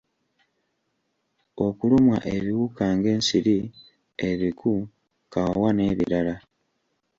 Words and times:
Okulumwa 1.65 2.17
ebiwuka 2.35 2.83
ng’ensiri, 2.95 3.57
ebiku, 4.29 4.73
kawawa 5.31 5.69
n’ebirala. 5.73 6.35